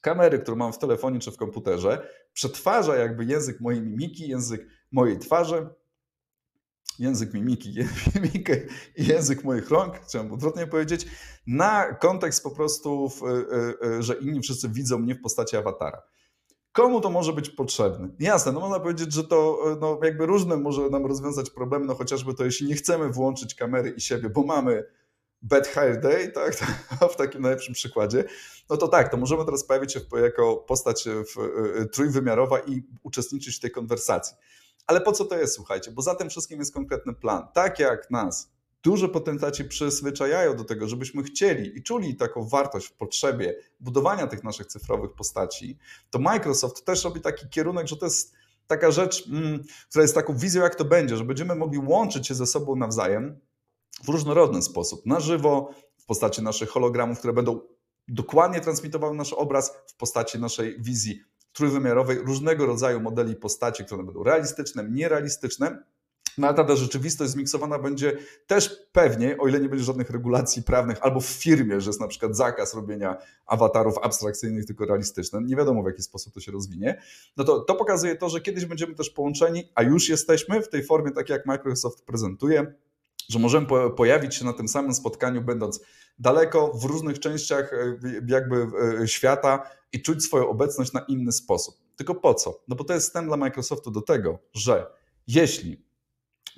[0.00, 5.18] kamery, którą mam w telefonie czy w komputerze, przetwarza jakby język mojej mimiki, język mojej
[5.18, 5.68] twarzy
[6.98, 7.74] język mimiki,
[8.14, 8.56] mimikę
[8.96, 11.06] i język moich rąk, chciałem odwrotnie powiedzieć,
[11.46, 13.28] na kontekst po prostu, w, e,
[13.86, 16.02] e, że inni wszyscy widzą mnie w postaci awatara.
[16.72, 18.08] Komu to może być potrzebne?
[18.20, 21.94] Jasne, no można powiedzieć, że to e, no jakby różne może nam rozwiązać problemy, no
[21.94, 24.84] chociażby to, jeśli nie chcemy włączyć kamery i siebie, bo mamy
[25.42, 26.54] Bad Hair Day, tak,
[27.12, 28.24] w takim najlepszym przykładzie,
[28.70, 31.48] no to tak, to możemy teraz pojawić się jako postać w,
[31.92, 34.36] trójwymiarowa i uczestniczyć w tej konwersacji.
[34.86, 35.90] Ale po co to jest, słuchajcie?
[35.90, 37.48] Bo za tym wszystkim jest konkretny plan.
[37.54, 42.92] Tak jak nas duże potentaci przyzwyczajają do tego, żebyśmy chcieli i czuli taką wartość w
[42.92, 45.78] potrzebie budowania tych naszych cyfrowych postaci,
[46.10, 48.32] to Microsoft też robi taki kierunek, że to jest
[48.66, 52.34] taka rzecz, mm, która jest taką wizją, jak to będzie, że będziemy mogli łączyć się
[52.34, 53.40] ze sobą nawzajem
[54.04, 57.60] w różnorodny sposób, na żywo, w postaci naszych hologramów, które będą
[58.08, 64.22] dokładnie transmitowały nasz obraz, w postaci naszej wizji trójwymiarowej, różnego rodzaju modeli postaci, które będą
[64.22, 65.82] realistyczne, nierealistyczne,
[66.38, 70.98] no ale ta rzeczywistość zmiksowana będzie też pewnie, o ile nie będzie żadnych regulacji prawnych,
[71.00, 75.82] albo w firmie, że jest na przykład zakaz robienia awatarów abstrakcyjnych, tylko realistycznych, nie wiadomo
[75.82, 77.02] w jaki sposób to się rozwinie,
[77.36, 80.84] no to to pokazuje to, że kiedyś będziemy też połączeni, a już jesteśmy w tej
[80.84, 82.74] formie, tak jak Microsoft prezentuje,
[83.32, 83.66] że możemy
[83.96, 85.80] pojawić się na tym samym spotkaniu, będąc
[86.18, 88.66] daleko w różnych częściach e, jakby
[89.02, 91.74] e, świata i czuć swoją obecność na inny sposób.
[91.96, 92.62] Tylko po co?
[92.68, 94.86] No bo to jest wstęp dla Microsoftu do tego, że
[95.26, 95.86] jeśli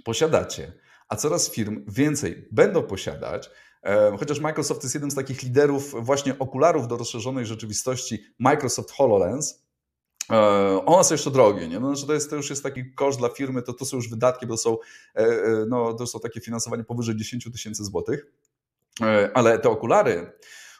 [0.04, 0.72] posiadacie,
[1.08, 3.50] a coraz firm więcej będą posiadać,
[3.82, 9.63] e, chociaż Microsoft jest jednym z takich liderów właśnie okularów do rozszerzonej rzeczywistości Microsoft HoloLens,
[10.86, 11.80] one są jeszcze drogie, nie?
[11.80, 14.10] No, znaczy to, jest, to już jest taki koszt dla firmy, to, to są już
[14.10, 14.76] wydatki, bo są,
[15.14, 15.26] e,
[15.68, 18.26] no, to są takie finansowanie powyżej 10 tysięcy złotych,
[19.34, 20.32] ale te okulary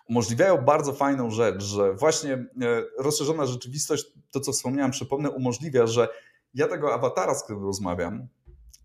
[0.08, 2.46] umożliwiają bardzo fajną rzecz, że właśnie
[2.98, 6.08] rozszerzona rzeczywistość, to co wspomniałem, przypomnę, umożliwia, że
[6.54, 8.28] ja tego awatara, z którym rozmawiam,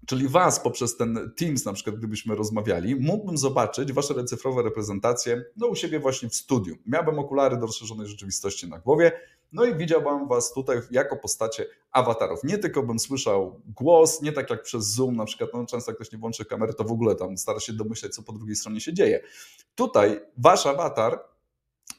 [0.09, 5.67] czyli Was poprzez ten Teams, na przykład, gdybyśmy rozmawiali, mógłbym zobaczyć Wasze cyfrowe reprezentacje no,
[5.67, 6.75] u siebie właśnie w studiu.
[6.85, 9.11] Miałbym okulary do rozszerzonej rzeczywistości na głowie,
[9.51, 12.43] no i widziałbym Was tutaj jako postacie awatarów.
[12.43, 15.95] Nie tylko bym słyszał głos, nie tak jak przez Zoom, na przykład, no, często jak
[15.95, 18.81] ktoś nie włączy kamery, to w ogóle tam stara się domyśleć, co po drugiej stronie
[18.81, 19.23] się dzieje.
[19.75, 21.23] Tutaj Wasz awatar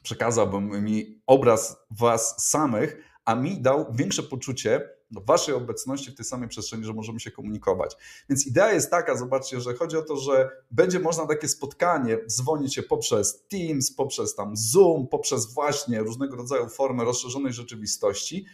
[0.02, 6.48] przekazałbym mi obraz Was samych, a mi dał większe poczucie, waszej obecności w tej samej
[6.48, 7.96] przestrzeni, że możemy się komunikować.
[8.28, 12.74] Więc idea jest taka, zobaczcie, że chodzi o to, że będzie można takie spotkanie dzwonić
[12.74, 18.46] się poprzez Teams, poprzez tam Zoom, poprzez właśnie różnego rodzaju formy rozszerzonej rzeczywistości,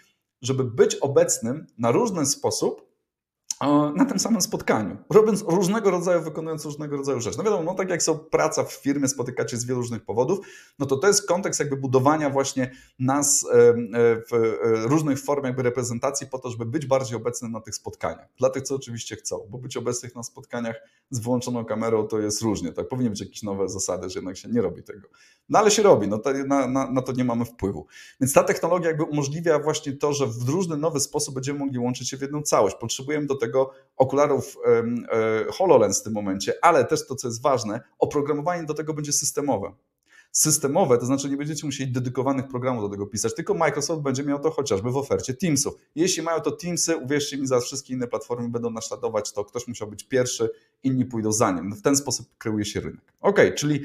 [0.42, 2.95] żeby być obecnym na różny sposób
[3.96, 7.38] na tym samym spotkaniu, robiąc różnego rodzaju, wykonując różnego rodzaju rzeczy.
[7.38, 10.38] No wiadomo, no tak jak są praca w firmie, spotykacie z wielu różnych powodów,
[10.78, 13.74] no to to jest kontekst jakby budowania właśnie nas e,
[14.30, 18.28] w e, różnych formach jakby reprezentacji po to, żeby być bardziej obecnym na tych spotkaniach.
[18.38, 20.76] Dla tych, co oczywiście chcą, bo być obecnych na spotkaniach
[21.10, 22.88] z wyłączoną kamerą to jest różnie, tak?
[22.88, 25.08] Powinny być jakieś nowe zasady, że jednak się nie robi tego.
[25.48, 27.86] No ale się robi, no to, na, na, na to nie mamy wpływu.
[28.20, 32.08] Więc ta technologia jakby umożliwia właśnie to, że w różny nowy sposób będziemy mogli łączyć
[32.08, 32.76] się w jedną całość.
[32.80, 37.42] Potrzebujemy do tego tego okularów e, HoloLens w tym momencie, ale też to, co jest
[37.42, 39.72] ważne, oprogramowanie do tego będzie systemowe.
[40.32, 44.38] Systemowe, to znaczy nie będziecie musieli dedykowanych programów do tego pisać, tylko Microsoft będzie miał
[44.38, 45.74] to chociażby w ofercie Teamsów.
[45.94, 49.88] Jeśli mają to Teamsy, uwierzcie mi, za wszystkie inne platformy będą naśladować to, ktoś musiał
[49.88, 50.50] być pierwszy,
[50.82, 51.72] inni pójdą za nim.
[51.72, 53.12] W ten sposób kreuje się rynek.
[53.20, 53.80] Ok, czyli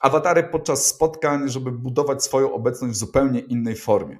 [0.00, 4.18] awatary podczas spotkań, żeby budować swoją obecność w zupełnie innej formie.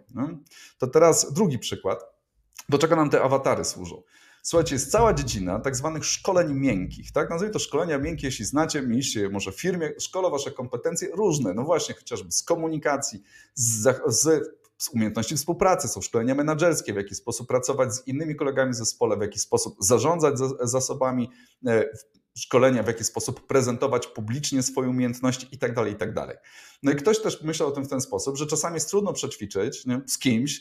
[0.79, 2.05] To teraz drugi przykład.
[2.68, 4.03] Do czego nam te awatary służą?
[4.42, 7.12] Słuchajcie, jest cała dziedzina tak zwanych szkoleń miękkich.
[7.12, 7.31] Tak?
[7.31, 11.64] Nazwijmy to szkolenia miękkie, jeśli znacie, mieliście może w firmie, szkolo wasze kompetencje różne, no
[11.64, 13.22] właśnie, chociażby z komunikacji,
[13.55, 14.50] z, z
[14.81, 19.16] z umiejętności współpracy, są szkolenia menedżerskie, w jaki sposób pracować z innymi kolegami w zespole,
[19.16, 21.31] w jaki sposób zarządzać zasobami,
[21.66, 21.85] e,
[22.38, 26.14] szkolenia, w jaki sposób prezentować publicznie swoje umiejętności tak itd.
[26.14, 26.42] Tak
[26.83, 29.87] no i ktoś też myślał o tym w ten sposób, że czasami jest trudno przećwiczyć
[29.87, 30.61] nie, z kimś,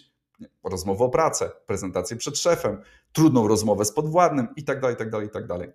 [0.63, 2.82] rozmowę o pracę, prezentację przed szefem,
[3.13, 5.73] trudną rozmowę z podwładnym itd., itd., itd.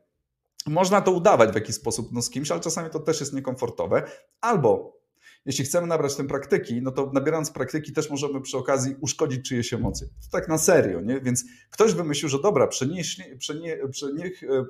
[0.66, 4.03] Można to udawać w jakiś sposób no, z kimś, ale czasami to też jest niekomfortowe.
[4.40, 4.98] Albo
[5.46, 9.72] jeśli chcemy nabrać tę praktyki, no to nabierając praktyki też możemy przy okazji uszkodzić czyjeś
[9.72, 10.07] emocje.
[10.07, 11.20] To tak na serio, nie?
[11.20, 13.79] Więc ktoś wymyślił, że dobra, przenieś, przenie,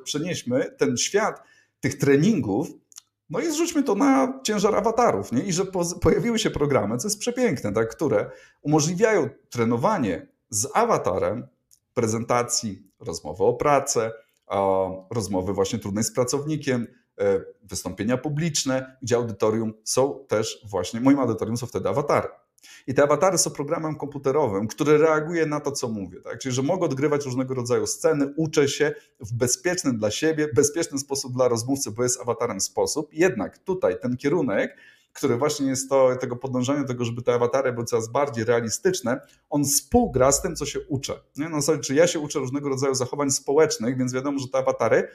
[0.04, 1.42] przenieśmy ten świat
[1.80, 2.68] tych treningów
[3.30, 5.42] no i zrzućmy to na ciężar awatarów, nie?
[5.42, 7.88] I że po, pojawiły się programy, co jest przepiękne, tak?
[7.88, 8.30] które
[8.62, 11.46] umożliwiają trenowanie z awatarem
[11.94, 14.12] prezentacji, rozmowy o pracę,
[15.10, 16.86] rozmowy właśnie trudnej z pracownikiem,
[17.20, 22.28] e, wystąpienia publiczne, gdzie audytorium są też właśnie, moim audytorium są wtedy awatary.
[22.86, 26.20] I te awatary są programem komputerowym, który reaguje na to, co mówię.
[26.20, 26.38] Tak?
[26.38, 31.32] Czyli, że mogę odgrywać różnego rodzaju sceny, uczę się w bezpieczny dla siebie, bezpieczny sposób
[31.32, 33.08] dla rozmówcy, bo jest awatarem sposób.
[33.12, 34.76] Jednak tutaj ten kierunek,
[35.12, 39.20] który właśnie jest to, tego podążania do tego, żeby te awatary były coraz bardziej realistyczne,
[39.50, 41.20] on współgra z tym, co się uczę.
[41.36, 41.48] Nie?
[41.48, 45.08] No, czy ja się uczę różnego rodzaju zachowań społecznych, więc wiadomo, że te awatary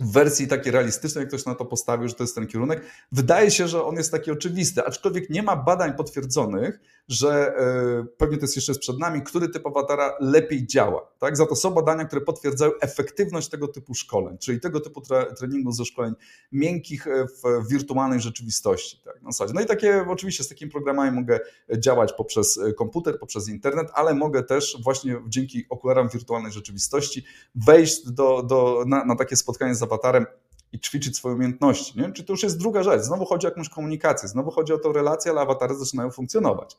[0.00, 2.82] w wersji takiej realistycznej, jak ktoś na to postawił, że to jest ten kierunek.
[3.12, 7.54] Wydaje się, że on jest taki oczywisty, aczkolwiek nie ma badań potwierdzonych, że
[7.96, 11.12] yy, pewnie to jest jeszcze przed nami, który typ awatara lepiej działa.
[11.18, 11.36] Tak?
[11.36, 15.72] Za to są badania, które potwierdzają efektywność tego typu szkoleń, czyli tego typu tre treningu
[15.72, 16.14] ze szkoleń
[16.52, 19.00] miękkich e, w wirtualnej rzeczywistości.
[19.04, 19.22] Tak?
[19.22, 19.54] Na zasadzie.
[19.54, 21.40] No i takie, oczywiście z takimi programami mogę
[21.78, 28.10] działać poprzez e, komputer, poprzez internet, ale mogę też właśnie dzięki okularom wirtualnej rzeczywistości wejść
[28.10, 30.26] do, do, na, na takie spotkanie z awatarem
[30.72, 32.00] i ćwiczyć swoje umiejętności.
[32.00, 32.12] Nie?
[32.12, 33.02] Czy to już jest druga rzecz?
[33.02, 36.76] Znowu chodzi o jakąś komunikację, znowu chodzi o tą relację, ale awatary zaczynają funkcjonować.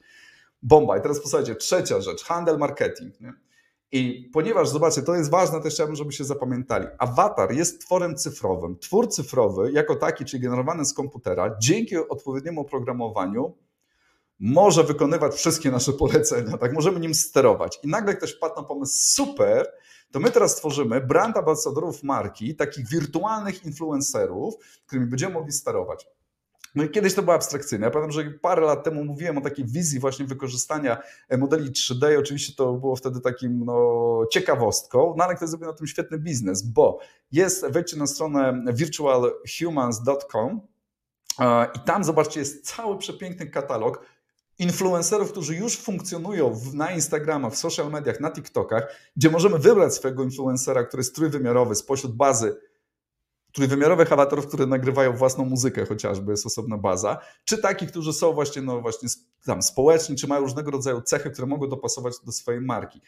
[0.63, 0.97] Bomba.
[0.97, 3.21] I teraz posłuchajcie, trzecia rzecz, handel, marketing.
[3.21, 3.33] Nie?
[3.91, 6.87] I ponieważ, zobaczcie, to jest ważne, też chciałbym, żebyście zapamiętali.
[6.97, 8.79] Awatar jest tworem cyfrowym.
[8.79, 13.53] Twór cyfrowy, jako taki, czyli generowany z komputera, dzięki odpowiedniemu oprogramowaniu,
[14.39, 16.73] może wykonywać wszystkie nasze polecenia, tak?
[16.73, 17.79] Możemy nim sterować.
[17.83, 19.67] I nagle ktoś wpadł na pomysł, super,
[20.11, 26.07] to my teraz tworzymy brand ambasadorów marki, takich wirtualnych influencerów, którymi będziemy mogli sterować.
[26.75, 27.85] No kiedyś to było abstrakcyjne.
[27.85, 30.97] Ja pamiętam, że parę lat temu mówiłem o takiej wizji właśnie wykorzystania
[31.29, 35.67] e, modeli 3D i oczywiście to było wtedy takim no, ciekawostką, no ale ktoś zrobił
[35.67, 36.99] na tym świetny biznes, bo
[37.31, 40.61] jest, wejdźcie na stronę virtualhumans.com
[41.75, 44.05] i tam zobaczcie, jest cały przepiękny katalog
[44.59, 50.23] influencerów, którzy już funkcjonują na Instagramach, w social mediach, na TikTokach, gdzie możemy wybrać swojego
[50.23, 52.55] influencera, który jest trójwymiarowy spośród bazy
[53.57, 58.61] trójwymiarowych awatarów, które nagrywają własną muzykę chociażby, jest osobna baza, czy takich, którzy są właśnie,
[58.61, 59.09] no właśnie
[59.45, 63.01] tam społeczni, czy mają różnego rodzaju cechy, które mogą dopasować do swojej marki.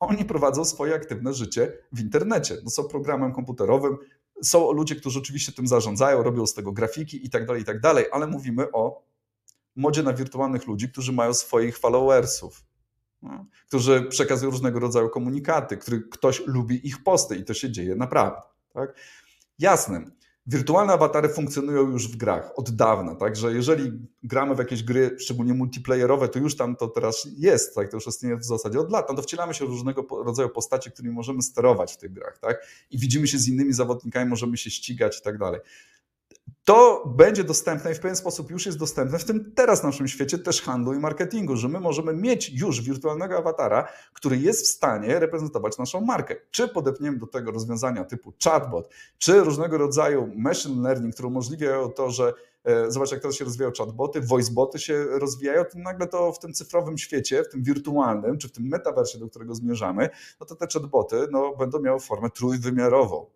[0.00, 2.56] Oni prowadzą swoje aktywne życie w internecie.
[2.64, 3.96] No, są programem komputerowym,
[4.42, 7.80] są ludzie, którzy oczywiście tym zarządzają, robią z tego grafiki i tak dalej, i tak
[7.80, 9.02] dalej, ale mówimy o
[9.76, 12.64] modzie na wirtualnych ludzi, którzy mają swoich followersów,
[13.22, 17.94] no, którzy przekazują różnego rodzaju komunikaty, który ktoś lubi ich posty i to się dzieje
[17.94, 18.40] naprawdę.
[18.72, 18.94] Tak?
[19.58, 20.04] Jasne,
[20.46, 25.54] wirtualne awatary funkcjonują już w grach od dawna, także jeżeli gramy w jakieś gry, szczególnie
[25.54, 27.90] multiplayerowe, to już tam to teraz jest, tak?
[27.90, 30.90] to już istnieje w zasadzie od lat, no to wcielamy się w różnego rodzaju postaci,
[30.90, 32.66] którymi możemy sterować w tych grach, tak?
[32.90, 35.60] I widzimy się z innymi zawodnikami, możemy się ścigać i tak dalej.
[36.66, 40.38] To będzie dostępne i w pewien sposób już jest dostępne w tym teraz naszym świecie
[40.38, 45.18] też handlu i marketingu, że my możemy mieć już wirtualnego awatara, który jest w stanie
[45.18, 46.36] reprezentować naszą markę.
[46.50, 52.10] Czy podepniemy do tego rozwiązania typu chatbot, czy różnego rodzaju machine learning, które umożliwiają to,
[52.10, 52.32] że
[52.64, 56.52] e, Zobacz, jak teraz się rozwijają chatboty, voiceboty się rozwijają, to nagle to w tym
[56.52, 60.08] cyfrowym świecie, w tym wirtualnym, czy w tym metaversie, do którego zmierzamy,
[60.40, 63.35] no to te chatboty no, będą miały formę trójwymiarową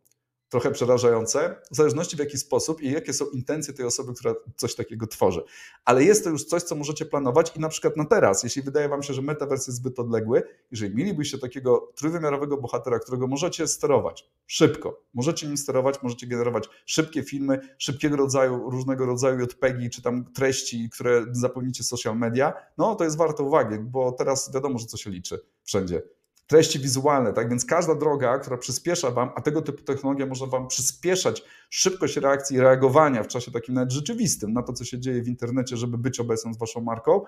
[0.50, 4.74] trochę przerażające, w zależności w jaki sposób i jakie są intencje tej osoby, która coś
[4.74, 5.42] takiego tworzy.
[5.84, 8.88] Ale jest to już coś, co możecie planować i na przykład na teraz, jeśli wydaje
[8.88, 14.30] Wam się, że metavers jest zbyt odległy, jeżeli mielibyście takiego trójwymiarowego bohatera, którego możecie sterować
[14.46, 20.32] szybko, możecie nim sterować, możecie generować szybkie filmy, szybkiego rodzaju, różnego rodzaju JPEGi, czy tam
[20.32, 24.96] treści, które zapełnicie social media, no to jest warte uwagi, bo teraz wiadomo, że co
[24.96, 26.02] się liczy wszędzie
[26.50, 30.68] treści wizualne, tak więc każda droga, która przyspiesza Wam, a tego typu technologia może Wam
[30.68, 35.22] przyspieszać szybkość reakcji i reagowania w czasie takim nawet rzeczywistym na to, co się dzieje
[35.22, 37.22] w internecie, żeby być obecnym z Waszą marką,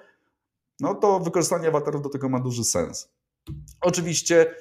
[0.81, 3.09] no to wykorzystanie awatarów do tego ma duży sens.
[3.81, 4.55] Oczywiście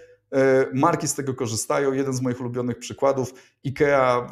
[0.73, 1.93] marki z tego korzystają.
[1.93, 3.33] Jeden z moich ulubionych przykładów,
[3.65, 4.27] IKEA e,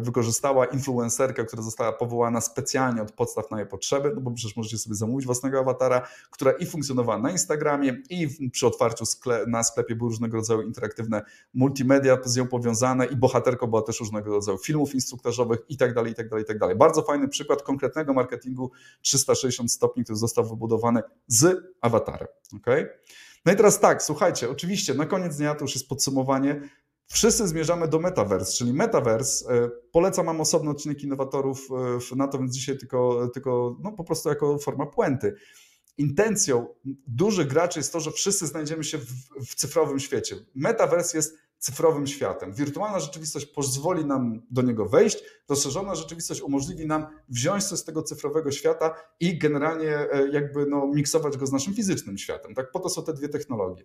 [0.00, 4.78] wykorzystała influencerkę, która została powołana specjalnie od podstaw na jej potrzeby, no bo przecież możecie
[4.78, 9.94] sobie zamówić własnego awatara, która i funkcjonowała na Instagramie, i przy otwarciu skle na sklepie
[9.94, 11.22] były różnego rodzaju interaktywne
[11.54, 16.12] multimedia z nią powiązane i bohaterką była też różnego rodzaju filmów instruktażowych i tak dalej,
[16.12, 16.78] i tak dalej, tak.
[16.78, 18.70] Bardzo fajny przykład konkretnego marketingu
[19.02, 22.28] 360 stopni, który został wybudowany z awatarem.
[22.56, 22.88] Okay?
[23.44, 26.60] No i teraz tak, słuchajcie, oczywiście na koniec dnia to już jest podsumowanie.
[27.06, 29.54] Wszyscy zmierzamy do Metaverse, czyli Metaverse.
[29.54, 31.68] E, polecam Wam osobny odcinek innowatorów
[32.12, 35.34] e, na to, więc dzisiaj tylko, tylko no, po prostu jako forma puenty.
[35.98, 36.66] Intencją
[37.06, 39.10] dużych graczy jest to, że wszyscy znajdziemy się w,
[39.46, 40.36] w cyfrowym świecie.
[40.54, 42.52] Metaverse jest cyfrowym światem.
[42.52, 48.02] Wirtualna rzeczywistość pozwoli nam do niego wejść, rozszerzona rzeczywistość umożliwi nam wziąć coś z tego
[48.02, 52.54] cyfrowego świata i generalnie e, jakby no, miksować go z naszym fizycznym światem.
[52.54, 53.84] Tak po to są te dwie technologie.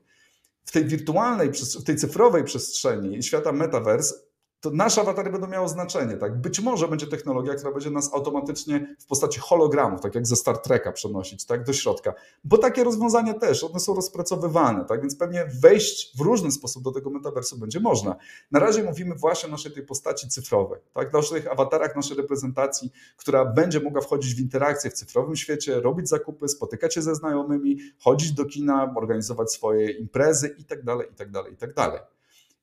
[0.66, 4.16] W tej wirtualnej, w tej cyfrowej przestrzeni świata metaverse
[4.62, 6.18] to nasze awatary będą miały znaczenie.
[6.18, 6.42] Tak?
[6.42, 10.58] Być może będzie technologia, która będzie nas automatycznie w postaci hologramów, tak jak ze Star
[10.58, 12.14] Treka przenosić tak, do środka.
[12.44, 15.02] Bo takie rozwiązania też, one są rozpracowywane, tak?
[15.02, 18.16] więc pewnie wejść w różny sposób do tego metaversu będzie można.
[18.52, 21.14] Na razie mówimy właśnie o naszej tej postaci cyfrowej, tak?
[21.14, 26.48] naszych awatarach, naszej reprezentacji, która będzie mogła wchodzić w interakcję w cyfrowym świecie, robić zakupy,
[26.48, 32.00] spotykać się ze znajomymi, chodzić do kina, organizować swoje imprezy itd., itd., itd.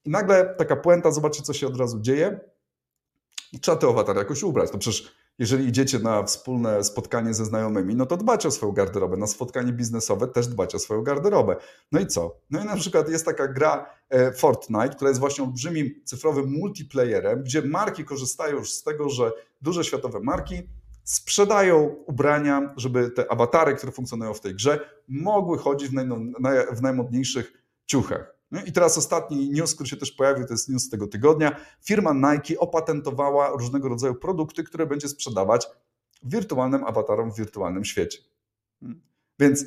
[0.06, 2.40] I nagle taka puenta, zobaczcie, co się od razu dzieje.
[3.60, 4.70] Trzeba te awatary jakoś ubrać.
[4.70, 9.16] To przecież jeżeli idziecie na wspólne spotkanie ze znajomymi, no to dbacie o swoją garderobę.
[9.16, 11.56] Na spotkanie biznesowe też dbacie o swoją garderobę.
[11.92, 12.40] No i co?
[12.50, 17.42] No i na przykład jest taka gra e, Fortnite, która jest właśnie olbrzymim cyfrowym multiplayerem,
[17.42, 20.62] gdzie marki korzystają już z tego, że duże światowe marki
[21.04, 25.88] sprzedają ubrania, żeby te awatary, które funkcjonują w tej grze, mogły chodzić
[26.72, 27.52] w, najmodniejszych
[27.86, 28.35] ciuchach.
[28.50, 31.56] No I teraz ostatni news, który się też pojawił, to jest news tego tygodnia.
[31.84, 35.68] Firma Nike opatentowała różnego rodzaju produkty, które będzie sprzedawać
[36.22, 38.18] wirtualnym awatarom w wirtualnym świecie.
[39.38, 39.64] Więc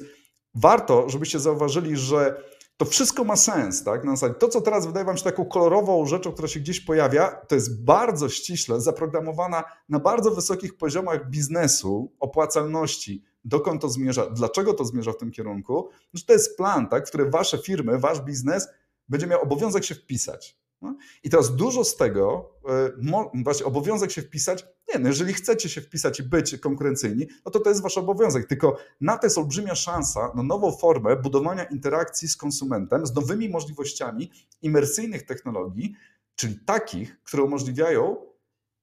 [0.56, 2.44] warto, żebyście zauważyli, że
[2.78, 4.04] to wszystko ma sens, tak?
[4.04, 7.28] Na zasadzie to, co teraz wydaje Wam się taką kolorową rzeczą, która się gdzieś pojawia,
[7.28, 14.73] to jest bardzo ściśle zaprogramowana na bardzo wysokich poziomach biznesu, opłacalności, dokąd to zmierza, dlaczego
[14.73, 18.21] to zmierza w tym kierunku, że to jest plan, tak, w który wasze firmy, wasz
[18.21, 18.67] biznes
[19.10, 20.60] będzie miał obowiązek się wpisać.
[20.82, 20.95] No?
[21.23, 22.91] I teraz dużo z tego, e,
[23.43, 27.60] właśnie obowiązek się wpisać, nie, no jeżeli chcecie się wpisać i być konkurencyjni, no to
[27.60, 32.28] to jest wasz obowiązek, tylko na to jest olbrzymia szansa na nową formę budowania interakcji
[32.28, 35.93] z konsumentem, z nowymi możliwościami imersyjnych technologii,
[36.36, 38.29] czyli takich, które umożliwiają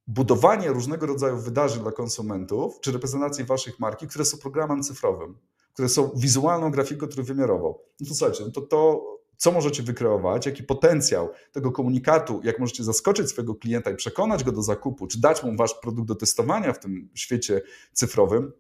[0.07, 5.39] budowanie różnego rodzaju wydarzeń dla konsumentów, czy reprezentacji waszych marki, które są programem cyfrowym,
[5.73, 7.75] które są wizualną grafiką trójwymiarową.
[8.01, 9.03] No to słuchajcie, no to, to
[9.37, 14.53] co możecie wykreować, jaki potencjał tego komunikatu, jak możecie zaskoczyć swojego klienta i przekonać go
[14.53, 18.53] do zakupu, czy dać mu wasz produkt do testowania w tym świecie cyfrowym,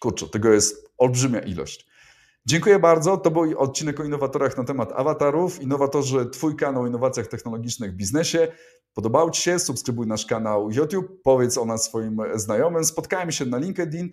[0.00, 1.86] kurczę, tego jest olbrzymia ilość.
[2.46, 3.16] Dziękuję bardzo.
[3.16, 5.62] To był odcinek o innowatorach na temat awatarów.
[5.62, 8.48] Innowatorzy, Twój kanał o innowacjach technologicznych w biznesie.
[8.94, 9.58] Podobał Ci się?
[9.58, 12.84] Subskrybuj nasz kanał YouTube, powiedz o nas swoim znajomym.
[12.84, 14.10] Spotkajmy się na LinkedIn.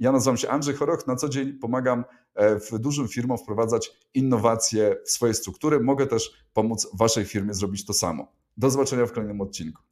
[0.00, 1.06] Ja nazywam się Andrzej Choroch.
[1.06, 5.80] Na co dzień pomagam e, w dużym firmom wprowadzać innowacje w swoje struktury.
[5.80, 8.32] Mogę też pomóc Waszej firmie zrobić to samo.
[8.56, 9.82] Do zobaczenia w kolejnym odcinku.